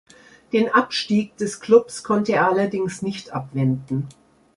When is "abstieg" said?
0.73-1.37